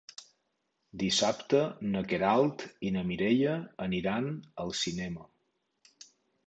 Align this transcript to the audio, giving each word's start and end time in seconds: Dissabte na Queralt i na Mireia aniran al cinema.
Dissabte 1.01 1.59
na 1.91 2.03
Queralt 2.13 2.65
i 2.89 2.93
na 2.97 3.05
Mireia 3.11 3.55
aniran 3.89 4.33
al 4.67 4.77
cinema. 4.85 5.31